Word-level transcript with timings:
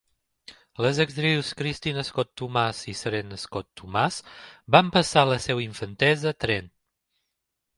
Les 0.83 0.99
actrius 1.03 1.51
Kristin 1.59 1.99
Scott 2.07 2.31
Thomas 2.41 2.79
i 2.93 2.95
Serena 3.01 3.39
Scott 3.43 3.69
Thomas 3.83 4.17
van 4.77 4.91
passar 4.97 5.27
la 5.33 5.39
seva 5.49 5.65
infantesa 5.67 6.33
a 6.33 6.39
Trent. 6.47 6.73